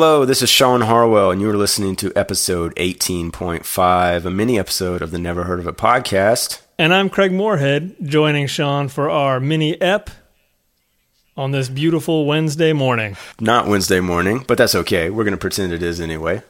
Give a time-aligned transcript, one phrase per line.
[0.00, 5.02] Hello, this is Sean Harwell, and you are listening to episode 18.5, a mini episode
[5.02, 6.60] of the Never Heard of It podcast.
[6.78, 10.08] And I'm Craig Moorhead, joining Sean for our mini ep
[11.36, 13.16] on this beautiful Wednesday morning.
[13.40, 15.10] Not Wednesday morning, but that's okay.
[15.10, 16.42] We're going to pretend it is anyway.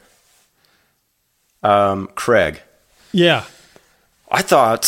[1.63, 2.61] Um, Craig,
[3.11, 3.45] Yeah.
[4.29, 4.85] I thought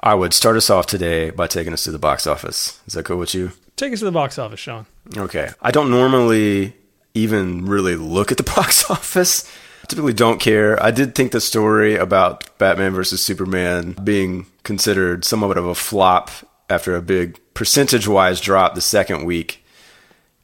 [0.00, 2.80] I would start us off today by taking us to the box office.
[2.86, 3.50] Is that cool with you?
[3.74, 4.86] Take us to the box office, Sean.
[5.16, 5.50] Okay.
[5.60, 6.72] I don't normally
[7.16, 9.50] even really look at the box office.
[9.82, 10.82] I typically don't care.
[10.82, 16.30] I did think the story about Batman versus Superman being considered somewhat of a flop
[16.68, 19.64] after a big percentage wise drop the second week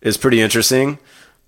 [0.01, 0.98] is pretty interesting.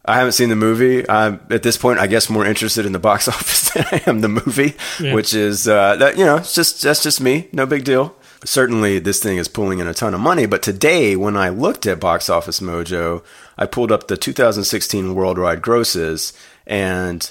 [0.04, 1.08] I haven't seen the movie.
[1.08, 4.20] I'm at this point, I guess, more interested in the box office than I am
[4.20, 5.14] the movie, Yeah.
[5.14, 7.48] which is uh, that you know, it's just that's just me.
[7.52, 8.14] No big deal.
[8.44, 10.46] Certainly, this thing is pulling in a ton of money.
[10.46, 13.24] But today, when I looked at Box Office Mojo,
[13.56, 16.32] I pulled up the 2016 worldwide grosses,
[16.66, 17.30] and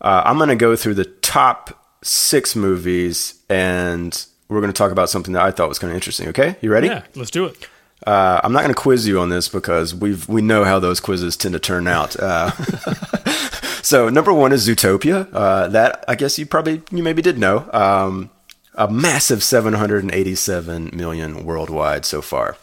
[0.00, 4.92] uh, I'm going to go through the top six movies, and we're going to talk
[4.92, 6.28] about something that I thought was kind of interesting.
[6.28, 6.88] Okay, you ready?
[6.88, 7.68] Yeah, let's do it.
[8.06, 11.00] Uh, I'm not going to quiz you on this because we've we know how those
[11.00, 12.16] quizzes tend to turn out.
[12.18, 12.50] Uh,
[13.82, 15.28] so number one is Zootopia.
[15.32, 17.68] Uh, that I guess you probably you maybe did know.
[17.72, 18.30] Um,
[18.74, 22.56] a massive 787 million worldwide so far.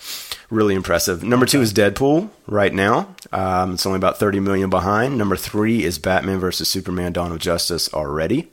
[0.50, 1.24] Really impressive.
[1.24, 3.16] Number two is Deadpool right now.
[3.32, 5.18] Um, it's only about 30 million behind.
[5.18, 8.50] Number three is Batman versus Superman: Dawn of Justice already.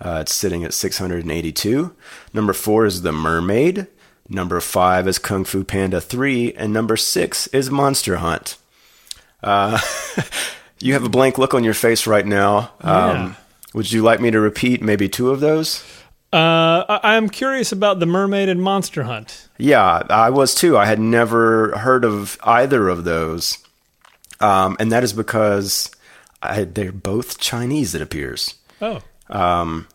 [0.00, 1.94] Uh, it's sitting at 682.
[2.32, 3.86] Number four is The Mermaid.
[4.28, 6.54] Number five is Kung Fu Panda 3.
[6.54, 8.56] And number six is Monster Hunt.
[9.42, 9.80] Uh,
[10.80, 12.70] you have a blank look on your face right now.
[12.80, 13.34] Um, Yeah.
[13.74, 15.84] Would you like me to repeat maybe two of those?
[16.32, 19.48] Uh, I- I'm curious about the Mermaid and Monster Hunt.
[19.58, 20.76] Yeah, I was too.
[20.78, 23.58] I had never heard of either of those.
[24.40, 25.90] Um, and that is because
[26.42, 28.54] I, they're both Chinese, it appears.
[28.80, 29.88] Oh, Um,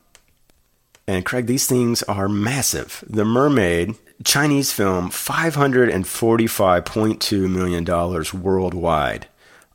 [1.07, 3.03] And Craig, these things are massive.
[3.07, 7.85] The Mermaid, Chinese film, $545.2 million
[8.43, 9.27] worldwide.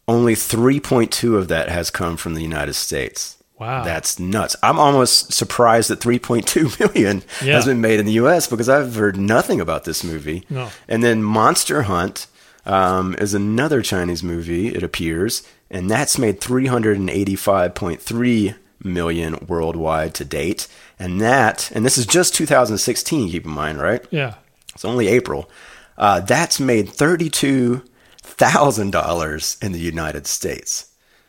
[0.08, 3.36] Only 3.2 of that has come from the United States.
[3.60, 3.84] Wow.
[3.84, 4.56] That's nuts.
[4.62, 7.54] I'm almost surprised that 3.2 million Yeah.
[7.54, 8.48] has been made in the U.S.
[8.48, 10.44] because I've heard nothing about this movie.
[10.50, 10.70] No.
[10.88, 12.26] And then Monster Hunt
[12.66, 20.66] um, is another Chinese movie, it appears, and that's made 385.3 million worldwide to date.
[20.98, 24.04] And that, and this is just 2016, keep in mind, right?
[24.10, 24.34] yeah.
[24.74, 25.50] It's only April.
[25.98, 27.82] Uh, that's made thirty-two
[28.22, 30.86] thousand dollars in the United States.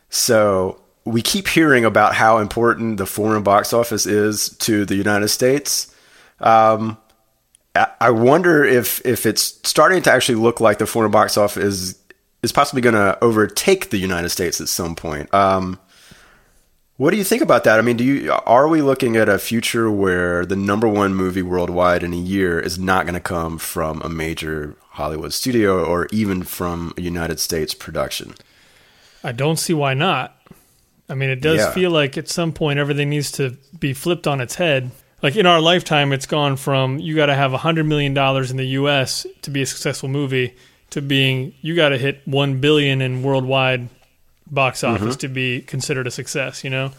[0.10, 5.30] So we keep hearing about how important the foreign box office is to the United
[5.30, 5.94] States.
[6.40, 6.98] Um,
[7.74, 12.00] I wonder if if it's starting to actually look like the foreign box office is
[12.44, 15.34] is possibly going to overtake the United States at some point.
[15.34, 15.80] Um,
[16.98, 17.80] what do you think about that?
[17.80, 21.42] I mean, do you are we looking at a future where the number one movie
[21.42, 26.08] worldwide in a year is not going to come from a major Hollywood studio or
[26.12, 28.36] even from a United States production?
[29.24, 30.41] I don't see why not.
[31.12, 31.72] I mean, it does Yeah.
[31.72, 34.92] feel like at some point everything needs to be flipped on its head.
[35.22, 38.66] Like in our lifetime, it's gone from you got to have $100 million in the
[38.80, 40.56] US to be a successful movie
[40.92, 43.90] to being you got to hit 1 billion in worldwide
[44.50, 45.04] box Mm-hmm.
[45.04, 46.92] office to be considered a success, you know?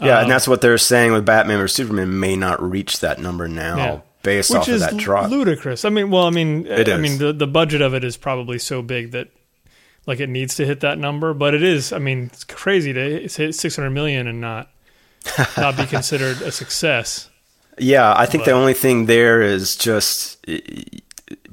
[0.00, 3.18] Yeah, Um, and that's what they're saying with Batman or Superman may not reach that
[3.20, 3.98] number now Yeah.
[4.22, 5.30] based Which off of that drop.
[5.30, 5.84] ludicrous.
[5.84, 7.00] I mean, well, I mean, It I is.
[7.00, 9.28] mean, the the budget of it is probably so big that
[10.08, 11.92] like it needs to hit that number, but it is.
[11.92, 14.70] I mean, it's crazy to hit 600 million and not
[15.56, 17.28] not be considered a success.
[17.78, 20.44] Yeah, I think the only thing there is just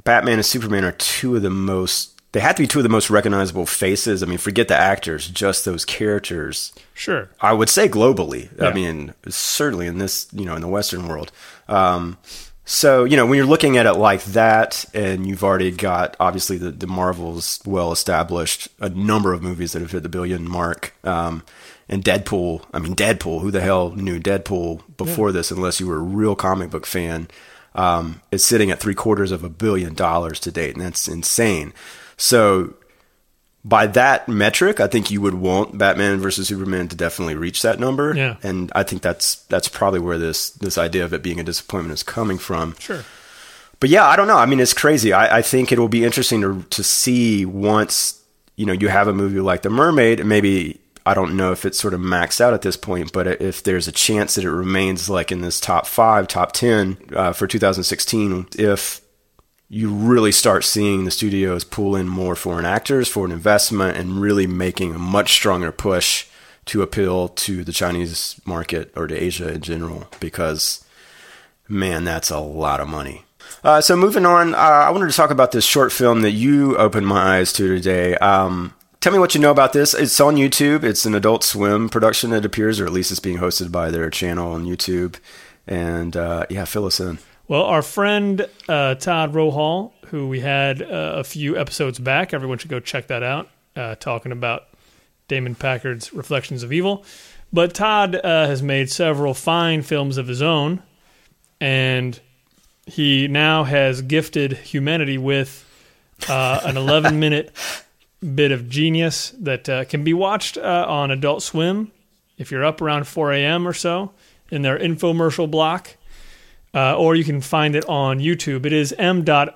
[0.03, 2.13] Batman and Superman are two of the most.
[2.31, 4.23] They have to be two of the most recognizable faces.
[4.23, 6.73] I mean, forget the actors, just those characters.
[6.93, 7.29] Sure.
[7.41, 8.49] I would say globally.
[8.61, 11.31] I mean, certainly in this, you know, in the Western world.
[11.67, 12.17] Um,
[12.65, 16.57] so, you know, when you're looking at it like that, and you've already got obviously
[16.57, 20.93] the, the Marvels well established, a number of movies that have hit the billion mark,
[21.03, 21.43] um,
[21.87, 22.65] and Deadpool.
[22.73, 23.41] I mean, Deadpool.
[23.41, 27.27] Who the hell knew Deadpool before this, unless you were a real comic book fan?
[27.75, 31.73] Um, is sitting at three quarters of a billion dollars to date, and that's insane.
[32.17, 32.73] So
[33.65, 37.79] by that metric, I think you would want Batman versus Superman to definitely reach that
[37.79, 38.15] number.
[38.15, 38.37] Yeah.
[38.43, 41.93] And I think that's that's probably where this this idea of it being a disappointment
[41.93, 42.75] is coming from.
[42.77, 43.03] Sure.
[43.79, 44.37] But yeah, I don't know.
[44.37, 45.13] I mean, it's crazy.
[45.13, 48.21] I, I think it'll be interesting to to see once
[48.55, 50.19] you know you have a movie like The Mermaid.
[50.19, 53.25] and Maybe I don't know if it's sort of maxed out at this point, but
[53.41, 57.33] if there's a chance that it remains like in this top five, top ten uh,
[57.33, 59.01] for 2016, if
[59.67, 64.21] you really start seeing the studios pull in more foreign actors for an investment and
[64.21, 66.27] really making a much stronger push
[66.65, 70.85] to appeal to the Chinese market or to Asia in general because,
[71.67, 73.23] man, that's a lot of money.
[73.63, 76.77] Uh, so moving on, uh, I wanted to talk about this short film that you
[76.77, 78.15] opened my eyes to today.
[78.15, 79.93] Um, tell me what you know about this.
[79.93, 80.83] It's on YouTube.
[80.83, 84.09] It's an Adult Swim production, it appears, or at least it's being hosted by their
[84.09, 85.17] channel on YouTube.
[85.67, 87.17] And uh, yeah, fill us in.
[87.47, 92.57] Well, our friend uh, Todd Rohal, who we had uh, a few episodes back, everyone
[92.57, 94.63] should go check that out, uh, talking about
[95.27, 97.05] Damon Packard's Reflections of Evil.
[97.53, 100.81] But Todd uh, has made several fine films of his own,
[101.61, 102.19] and
[102.87, 105.63] he now has gifted humanity with
[106.27, 107.51] uh, an 11 minute
[108.33, 111.91] bit of genius that uh, can be watched on Adult Swim
[112.39, 113.67] if you're up around 4 a.m.
[113.67, 114.13] or so
[114.49, 115.95] in their infomercial block.
[116.75, 118.65] Uh, or you can find it on YouTube.
[118.65, 119.55] It is m.o.p.z.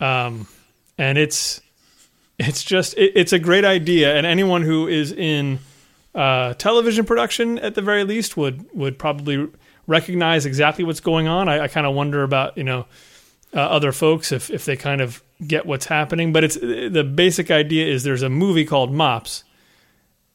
[0.00, 0.46] Um,
[0.96, 1.60] and it's
[2.38, 5.58] it's just it, it's a great idea, and anyone who is in
[6.14, 9.48] uh, television production at the very least would would probably
[9.88, 11.48] recognize exactly what's going on.
[11.48, 12.86] I, I kind of wonder about you know
[13.52, 16.32] uh, other folks if if they kind of get what's happening.
[16.32, 19.42] But it's the basic idea is there's a movie called Mops,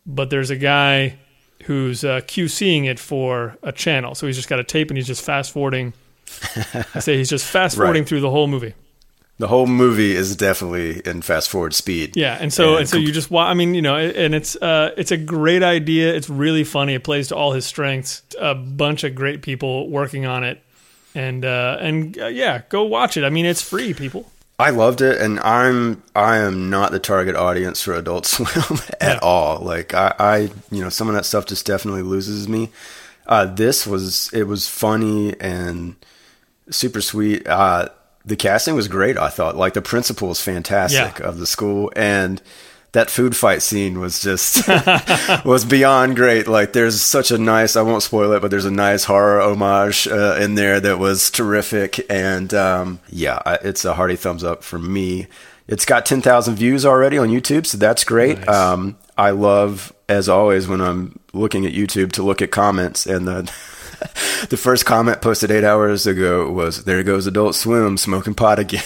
[0.06, 1.20] but there's a guy
[1.66, 4.16] who's uh, QCing it for a channel.
[4.16, 5.94] So he's just got a tape and he's just fast forwarding.
[6.94, 8.10] I say he's just fast forwarding Right.
[8.10, 8.74] through the whole movie.
[9.40, 12.16] The whole movie is definitely in fast forward speed.
[12.16, 14.92] Yeah, and so And and so you just I mean, you know, and it's uh,
[14.96, 16.14] it's a great idea.
[16.14, 16.94] It's really funny.
[16.94, 18.22] It plays to all his strengths.
[18.40, 20.62] A bunch of great people working on it,
[21.16, 23.24] and uh, and uh, yeah, go watch it.
[23.24, 24.32] I mean, it's free, people.
[24.60, 29.16] I loved it, and I'm I am not the target audience for Adult Swim at
[29.16, 29.20] Yeah.
[29.22, 29.60] all.
[29.60, 30.38] Like I, I,
[30.72, 32.70] you know, some of that stuff just definitely loses me.
[33.26, 35.96] Uh, this was it was funny and
[36.70, 37.48] super sweet.
[37.48, 37.90] Uh,
[38.26, 39.18] the casting was great.
[39.18, 41.26] I thought like the principal was fantastic Yeah.
[41.28, 42.42] of the school, and
[42.94, 44.68] that food fight scene was just
[45.46, 46.48] was beyond great.
[46.48, 50.08] Like there's such a nice I won't spoil it, but there's a nice horror homage
[50.08, 52.06] uh, in there that was terrific.
[52.10, 55.28] And um, yeah, it's a hearty thumbs up for me.
[55.68, 58.38] It's got 10,000 views already on YouTube, so that's great.
[58.40, 58.50] Nice.
[58.50, 63.28] Um, I love, as always, when I'm looking at YouTube to look at comments, and
[63.28, 63.44] the
[64.50, 68.82] the first comment posted eight hours ago was, "There goes Adult Swim smoking pot again,"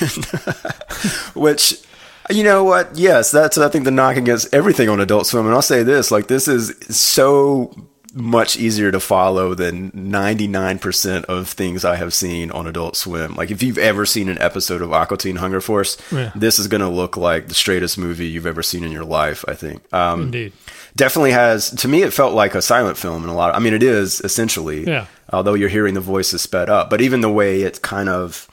[1.34, 1.82] which
[2.30, 2.96] you know what?
[2.98, 6.12] Yes, that's I think the knock against everything on Adult Swim, and I'll say this:
[6.12, 7.74] like this is so
[8.14, 13.36] much easier to follow than 99% of things I have seen on Adult Swim.
[13.36, 16.32] Like if you've ever seen an episode of Aqua Teen Hunger Force, Yeah.
[16.34, 19.46] this is going to look like the straightest movie you've ever seen in your life,
[19.48, 19.82] I think.
[19.94, 20.54] Um, Indeed.
[20.96, 23.60] definitely has to me it felt like a silent film in a lot of, i
[23.60, 25.06] mean it is essentially Yeah.
[25.32, 28.48] although you're hearing the voices sped up but even the way it kind of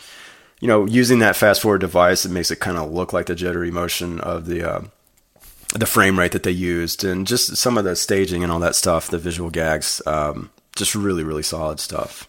[0.61, 3.35] you know using that fast forward device it makes it kind of look like the
[3.35, 4.83] jittery motion of the uh,
[5.75, 8.75] the frame rate that they used and just some of the staging and all that
[8.77, 12.29] stuff the visual gags um, just really really solid stuff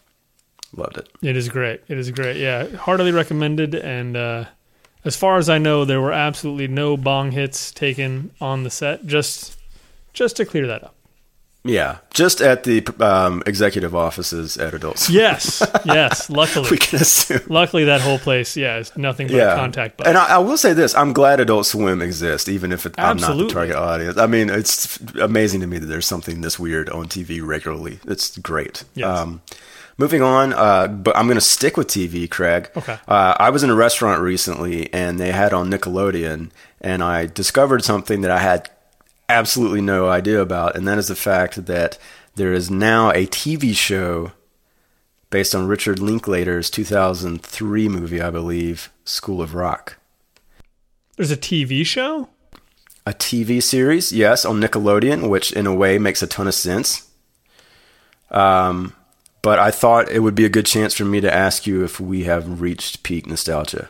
[0.76, 1.80] loved it It is great.
[1.88, 2.36] It is great.
[2.36, 3.74] Yeah, heartily recommended.
[3.74, 4.44] And uh,
[5.04, 9.06] as far as I know, there were absolutely no bong hits taken on the set.
[9.06, 9.56] Just
[10.12, 10.95] just to clear that up.
[11.68, 16.30] Yeah just at the um, executive offices at adult Swim, Yes, yes.
[16.40, 20.00] Luckily, we can assume luckily that whole place, yeah, is nothing but a contact.
[20.04, 23.18] And I, I will say this: I'm glad Adult Swim exists, even if it, I'm
[23.18, 24.16] not the target audience.
[24.16, 28.00] I mean, it's amazing to me that there's something this weird on TV regularly.
[28.06, 28.84] It's great.
[28.94, 29.18] Yes.
[29.18, 29.42] Um,
[29.98, 32.70] moving on, uh, but I'm going to stick with TV, Craig.
[32.76, 32.98] Okay.
[33.06, 37.84] Uh, I was in a restaurant recently, and they had on Nickelodeon, and I discovered
[37.84, 38.70] something that I had
[39.28, 41.98] absolutely no idea about, and that is the fact that
[42.34, 44.32] there is now a TV show
[45.30, 49.98] based on Richard Linklater's 2003 movie, I believe, School of Rock.
[51.16, 52.28] There's a TV show.
[53.06, 57.08] A TV series, yes, on Nickelodeon, which in a way makes a ton of sense.
[58.30, 58.94] Um,
[59.42, 62.00] but I thought it would be a good chance for me to ask you if
[62.00, 63.88] we have reached peak nostalgia.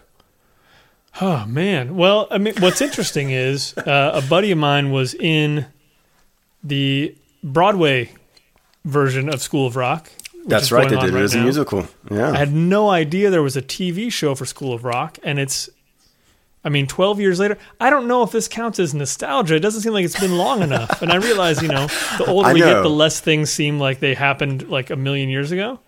[1.20, 1.96] Oh man.
[1.96, 5.66] Well, I mean, what's interesting is uh, a buddy of mine was in
[6.62, 8.10] the Broadway
[8.84, 10.10] version of School of Rock.
[10.46, 11.88] That's right, they did it right as a musical.
[12.08, 12.30] Yeah.
[12.30, 15.68] I had no idea there was a TV show for School of Rock, and it's.
[16.64, 19.54] I mean, 12 years later, I don't know if this counts as nostalgia.
[19.54, 21.00] It doesn't seem like it's been long enough.
[21.00, 21.86] And I realize, you know,
[22.18, 25.28] the older I we get, the less things seem like they happened like a million
[25.28, 25.78] years ago.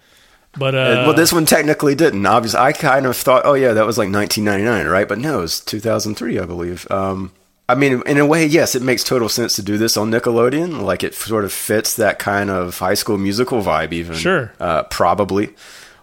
[0.58, 2.24] But uh, Uh, well, this one technically didn't.
[2.26, 5.08] Obviously, I kind of thought, oh yeah, that was like 1999, right?
[5.08, 6.90] But no, it was 2003, I believe.
[6.90, 7.32] Um,
[7.68, 10.80] I mean, in a way, yes, it makes total sense to do this on Nickelodeon.
[10.82, 14.16] Like it sort of fits that kind of High School Musical vibe, even.
[14.16, 14.52] Sure.
[14.58, 15.48] Uh, probably.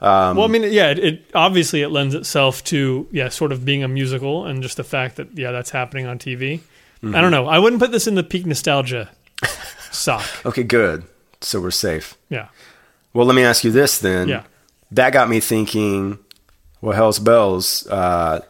[0.01, 3.65] Um, well, I mean, yeah, it, it obviously it lends itself to yeah, sort of
[3.65, 6.62] being a musical, and just the fact that yeah, that's happening on TV.
[7.03, 7.45] I don't know.
[7.47, 9.09] I wouldn't put this in the peak nostalgia
[9.91, 10.25] sock.
[10.45, 11.03] Okay, good.
[11.41, 12.17] So we're safe.
[12.29, 12.47] Yeah.
[13.15, 14.27] Well, let me ask you this then.
[14.27, 14.43] Yeah.
[14.91, 16.19] That got me thinking.
[16.81, 17.88] Well, Hell's Bells.
[17.88, 18.41] Uh,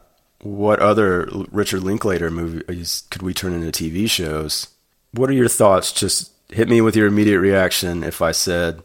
[0.42, 4.68] what other Richard Linklater movies could we turn into TV shows?
[5.14, 5.92] What are your thoughts?
[5.94, 8.82] Just hit me with your immediate reaction if I said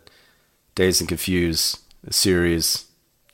[0.75, 1.79] Dazed and Confused
[2.11, 2.85] series,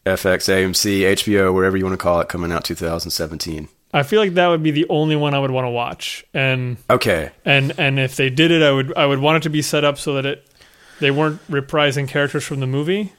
[0.07, 3.69] FX, AMC, HBO, wherever you want to call it, coming out 2017.
[3.93, 6.25] I feel like that would be the only one I would want to watch.
[6.35, 7.31] And Okay.
[7.45, 9.85] and and if they did it, I would I would want it to be set
[9.85, 10.47] up so that it
[11.01, 13.13] they weren't reprising characters from the movie.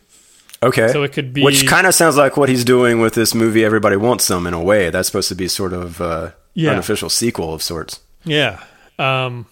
[0.63, 0.87] Okay.
[0.91, 3.63] So it could be- Which kind of sounds like what he's doing with this movie,
[3.63, 4.89] Everybody Wants Some, in a way.
[4.89, 6.71] That's supposed to be sort of uh, Yeah.
[6.71, 7.99] unofficial sequel of sorts.
[8.23, 8.63] Yeah.
[8.97, 9.45] Um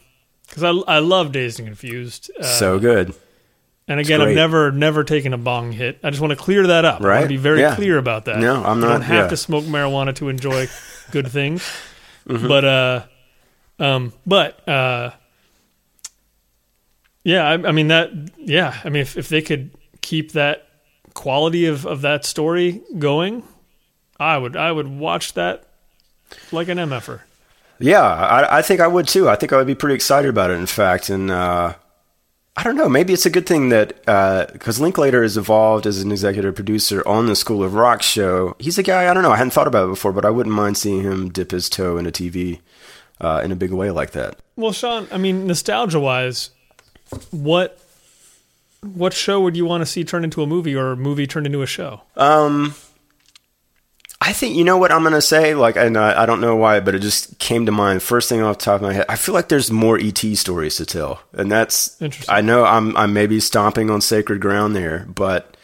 [0.48, 2.32] because I, I love Dazed and Confused.
[2.40, 3.14] Uh, so good.
[3.88, 6.00] and again, I've never never taken a bong hit.
[6.04, 7.02] I just want to clear that up.
[7.02, 7.16] Right?
[7.18, 7.76] I want to be very Yeah.
[7.76, 8.40] clear about that.
[8.40, 9.30] No, I'm You not- don't have yeah.
[9.30, 10.68] to smoke marijuana to enjoy
[11.12, 11.62] good things.
[12.28, 12.48] Mm-hmm.
[12.48, 13.04] But uh,
[13.80, 15.12] um, but uh,
[17.26, 18.12] yeah, I, I mean that.
[18.38, 20.68] Yeah, I mean if if they could keep that
[21.16, 23.44] quality of of that story going,
[24.20, 25.66] I would I would watch that
[26.52, 27.22] like an mf'er.
[27.80, 29.28] Yeah, I, I think I would too.
[29.28, 31.10] I think I would be pretty excited about it, in fact.
[31.10, 31.74] And uh,
[32.56, 34.06] I don't know, maybe it's a good thing that
[34.54, 38.56] because Linklater has evolved as an executive producer on the School of Rock show.
[38.60, 39.32] He's a guy I don't know.
[39.32, 41.98] I hadn't thought about it before, but I wouldn't mind seeing him dip his toe
[41.98, 42.60] into TV
[43.20, 44.40] uh, in a big way like that.
[44.56, 46.52] Well, Sean, I mean, nostalgia wise,
[47.32, 47.80] what
[48.82, 51.46] what show would you want to see turned into a movie or a movie turned
[51.46, 52.02] into a show?
[52.16, 52.76] Um,
[54.22, 55.56] I think you know what I'm gonna say.
[55.56, 58.02] Like, and I, I don't know why, but it just came to mind.
[58.02, 60.78] First thing off the top of my head, I feel like there's more ET stories
[60.78, 62.34] to tell, and that's Interesting.
[62.34, 65.58] I know I'm I'm maybe stomping on sacred ground there, but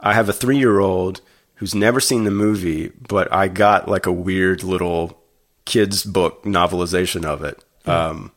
[0.00, 1.20] I have a three year old
[1.56, 5.22] who's never seen the movie, but I got like a weird little
[5.64, 8.32] kids book novelization of it, um,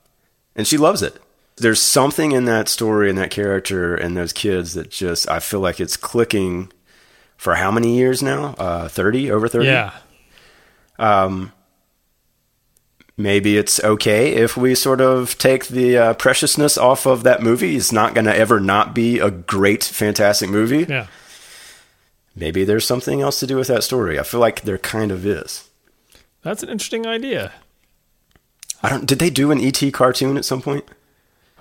[0.55, 1.21] and she loves it.
[1.59, 5.59] There's something in that story and that character and those kids that just I feel
[5.59, 6.71] like it's clicking
[7.37, 8.55] for how many years now?
[8.57, 9.65] Uh, 30, over 30?
[9.65, 9.93] Yeah.
[10.97, 11.53] Um.
[13.15, 17.75] Maybe it's okay if we sort of take the uh, preciousness off of that movie.
[17.75, 20.85] It's not going to ever not be a great, fantastic movie.
[20.87, 21.07] Yeah.
[22.33, 24.17] Maybe there's something else to do with that story.
[24.17, 25.67] I feel like there kind of is.
[26.43, 27.51] That's an interesting idea.
[28.81, 29.05] I don't.
[29.05, 30.85] Did they do an ET cartoon at some point?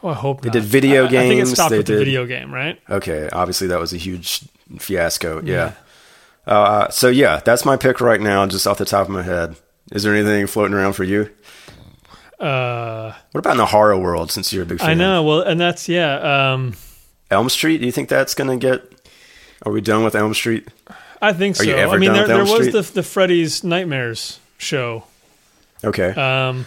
[0.03, 2.27] Oh, I hope they did video I, I think it stopped they with the video
[2.27, 2.81] game, right?
[2.89, 4.43] Okay, obviously that was a huge
[4.79, 5.43] fiasco.
[5.43, 5.73] Yeah.
[6.47, 9.57] Uh, so yeah, that's my pick right now, just off the top of my head.
[9.93, 11.31] Is there anything floating around for you?
[12.39, 14.31] Uh, What about in the horror world?
[14.31, 15.23] Since you're a big fan, I know.
[15.25, 16.53] Well, and that's yeah.
[16.53, 16.75] Um,
[17.31, 17.79] Elm Street.
[17.79, 18.83] Do you think that's going to get?
[19.67, 20.69] Are we done with Elm Street?
[21.21, 21.65] I think so.
[21.65, 25.05] you ever I mean, there, there was the the Freddy's Nightmares show.
[25.83, 26.11] Okay.
[26.11, 26.67] Um,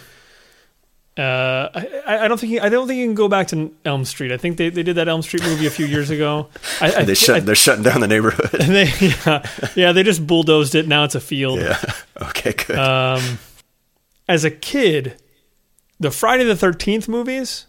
[1.18, 4.06] uh, I, I don't think he, I don't think you can go back to Elm
[4.06, 4.32] Street.
[4.32, 6.48] I think they, they did that Elm Street movie a few years ago.
[6.80, 7.44] I, I, they shut.
[7.44, 8.50] they're shutting down the neighborhood.
[8.52, 10.88] they, yeah, yeah, they just bulldozed it.
[10.88, 11.60] Now it's a field.
[11.60, 11.80] yeah.
[12.22, 12.52] Okay.
[12.52, 12.78] Good.
[12.78, 13.38] Um,
[14.28, 15.20] as a kid,
[15.98, 17.66] the Friday the Thirteenth movies,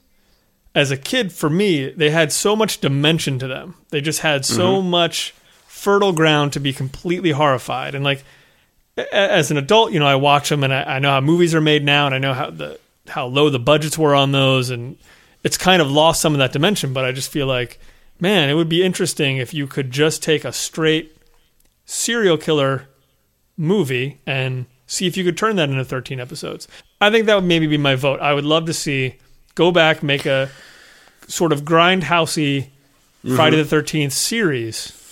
[0.76, 3.76] as a kid, for me, they had so much dimension to them.
[3.90, 5.34] They just had so much
[5.66, 7.96] fertile ground to be completely horrified.
[7.96, 8.24] And like,
[9.12, 11.62] as an adult, you know, I watch them and I, I know how movies are
[11.62, 14.98] made now, and I know how the how low the budgets were on those, and
[15.43, 16.93] it's kind of lost some of that dimension.
[16.93, 17.79] But I just feel like,
[18.19, 21.17] man, it would be interesting if you could just take a straight
[21.86, 22.88] serial killer
[23.57, 26.67] movie and see if you could turn that into 13 episodes.
[27.01, 28.19] I think that would maybe be my vote.
[28.19, 29.17] I would love to see
[29.55, 30.50] go back, make a
[31.27, 32.69] sort of grindhousey
[33.36, 33.69] Friday mm-hmm.
[33.69, 35.02] the 13th series.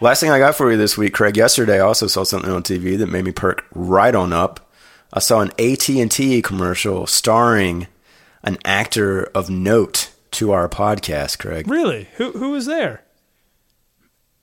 [0.00, 1.36] Last thing I got for you this week, Craig.
[1.36, 4.70] Yesterday, I also saw something on TV that made me perk right on up.
[5.12, 7.88] I saw an AT and T commercial starring
[8.44, 11.66] an actor of note to our podcast, Craig.
[11.66, 12.08] Really?
[12.16, 13.02] Who who was there?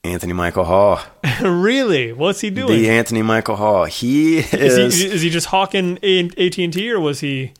[0.04, 1.00] Anthony Michael Hall.
[1.40, 2.12] really?
[2.12, 2.68] What's he doing?
[2.68, 3.86] The Anthony Michael Hall.
[3.86, 7.52] He is, is he is he just hawking AT and T or was he?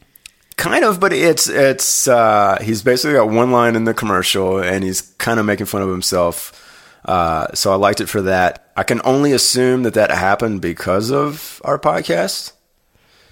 [0.56, 4.84] kind of, but it's it's uh, he's basically got one line in the commercial, and
[4.84, 6.62] he's kind of making fun of himself.
[7.06, 8.72] Uh, so I liked it for that.
[8.76, 12.52] I can only assume that that happened because of our podcast.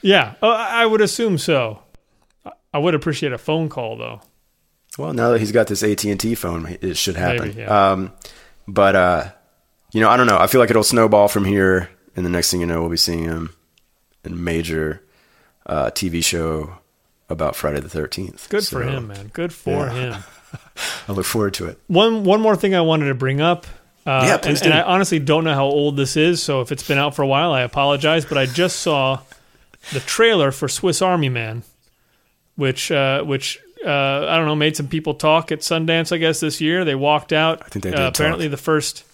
[0.00, 1.80] Yeah, oh, I would assume so.
[2.72, 4.20] I- would appreciate a phone call though.
[4.96, 7.48] Well, now that he's got this AT and T phone, it should happen.
[7.48, 7.90] Maybe, yeah.
[7.92, 8.12] um,
[8.68, 9.30] but uh,
[9.92, 10.38] you know, I don't know.
[10.38, 12.96] I feel like it'll snowball from here, and the next thing you know, we'll be
[12.96, 13.54] seeing him
[14.24, 15.02] in a major
[15.66, 16.78] uh, TV show
[17.28, 18.48] about Friday the Thirteenth.
[18.50, 19.28] Good for him, man.
[19.32, 19.92] Good for Yeah.
[19.92, 20.24] him.
[21.08, 21.78] I look forward to it.
[21.86, 23.66] One one more thing I wanted to bring up.
[24.06, 24.78] Uh, Yeah, and, please and do.
[24.78, 27.26] I honestly don't know how old this is, so if it's been out for a
[27.26, 28.24] while, I apologize.
[28.24, 29.20] But I just saw
[29.92, 31.62] the trailer for Swiss Army Man,
[32.56, 36.12] which uh, which uh, I don't know made some people talk at Sundance.
[36.12, 37.62] I guess this year they walked out.
[37.64, 38.50] I think they uh, did apparently talk.
[38.52, 39.04] the first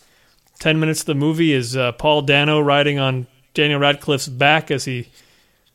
[0.58, 4.84] ten minutes of the movie is uh, Paul Dano riding on Daniel Radcliffe's back as
[4.86, 5.08] he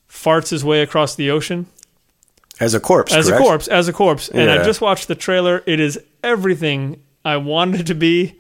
[0.10, 1.68] farts his way across the ocean
[2.60, 3.42] As a corpse, as correct?
[3.42, 4.30] a corpse, as a corpse.
[4.30, 5.62] And I just watched the trailer.
[5.66, 8.40] It is everything I wanted it to be.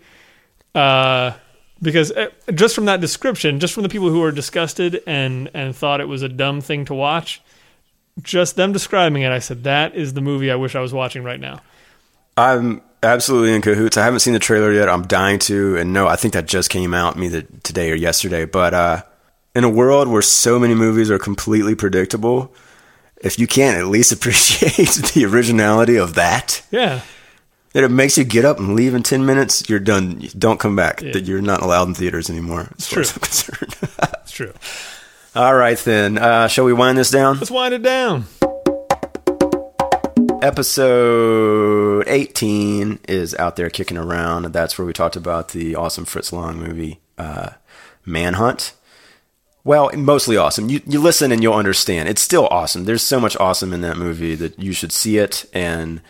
[0.73, 1.33] Uh,
[1.81, 5.75] because uh, just from that description, just from the people who were disgusted and and
[5.75, 7.41] thought it was a dumb thing to watch,
[8.21, 11.23] just them describing it, I said that is the movie I wish I was watching
[11.23, 11.61] right now.
[12.37, 13.97] I'm absolutely in cahoots.
[13.97, 14.89] I haven't seen the trailer yet.
[14.89, 18.45] I'm dying to, and no, I think that just came out either today or yesterday.
[18.45, 19.03] But uh,
[19.53, 22.53] in a world where so many movies are completely predictable,
[23.21, 27.01] if you can't at least appreciate the originality of that, Yeah,
[27.73, 30.21] that it makes you get up and leave in ten minutes, you're done.
[30.37, 31.01] Don't come back.
[31.01, 31.13] Yeah.
[31.13, 32.69] That you're not allowed in theaters anymore.
[32.77, 33.01] As true.
[33.01, 33.75] as I'm concerned.
[34.21, 34.53] it's true.
[35.35, 36.17] All right, then.
[36.17, 37.37] Uh, shall we wind this down?
[37.37, 38.25] Let's wind it down.
[40.41, 44.45] Episode 18 is out there kicking around.
[44.53, 47.51] That's where we talked about the awesome Fritz Lang movie, uh,
[48.05, 48.73] Manhunt.
[49.65, 50.69] Well, mostly awesome.
[50.69, 52.07] You, you listen and you'll understand.
[52.07, 52.85] It's still awesome.
[52.85, 56.01] There's so much awesome in that movie that you should see it and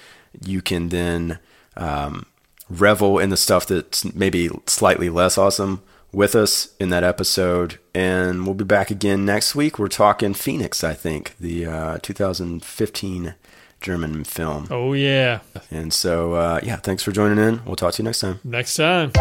[0.46, 1.40] you can then
[1.78, 2.26] um,
[2.70, 5.82] revel in the stuff that's maybe slightly less awesome
[6.12, 7.80] with us in that episode.
[7.94, 9.80] And we'll be back again next week.
[9.80, 13.36] We're talking Phoenix, I think, the uh, 2015
[13.80, 14.68] German film.
[14.70, 15.40] Oh yeah.
[15.72, 17.64] And so, uh, yeah, thanks for joining in.
[17.66, 18.42] We'll talk to you next time.
[18.44, 19.14] Next time.